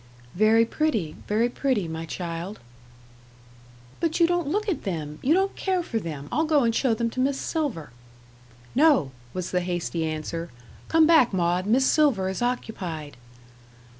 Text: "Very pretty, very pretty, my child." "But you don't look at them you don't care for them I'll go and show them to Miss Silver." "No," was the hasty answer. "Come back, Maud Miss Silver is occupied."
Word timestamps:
"Very 0.33 0.65
pretty, 0.65 1.15
very 1.27 1.47
pretty, 1.47 1.87
my 1.87 2.07
child." 2.07 2.59
"But 3.99 4.19
you 4.19 4.25
don't 4.25 4.47
look 4.47 4.67
at 4.67 4.81
them 4.83 5.19
you 5.21 5.31
don't 5.31 5.55
care 5.55 5.83
for 5.83 5.99
them 5.99 6.27
I'll 6.31 6.45
go 6.45 6.63
and 6.63 6.73
show 6.73 6.95
them 6.95 7.11
to 7.11 7.19
Miss 7.19 7.39
Silver." 7.39 7.91
"No," 8.73 9.11
was 9.31 9.51
the 9.51 9.61
hasty 9.61 10.03
answer. 10.03 10.49
"Come 10.87 11.05
back, 11.05 11.33
Maud 11.33 11.67
Miss 11.67 11.85
Silver 11.85 12.29
is 12.29 12.41
occupied." 12.41 13.15